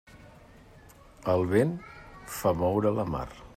[1.35, 1.77] El vent
[2.39, 3.25] fa moure la mar.